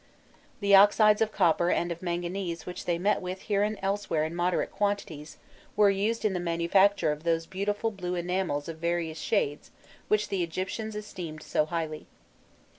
[0.61, 4.33] The oxides of copper and of manganese which they met with here and elsewhere in
[4.33, 5.37] moderate quantities,
[5.75, 9.69] were used in the manufacture of those beautiful blue enamels of various shades
[10.07, 12.07] which the Egyptians esteemed so highly.